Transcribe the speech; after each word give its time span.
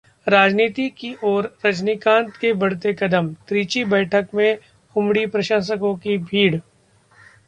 राजनीति 0.27 0.87
की 0.89 1.13
ओर 1.23 1.49
रजनीकांत 1.65 2.37
के 2.37 2.53
बढ़ते 2.53 2.93
कदम, 2.93 3.27
त्रिची 3.47 3.83
बैठक 3.85 4.29
में 4.33 4.57
उमड़ी 4.95 5.25
प्रशंसकों 5.27 5.95
की 5.97 6.17
भीड़! 6.19 6.55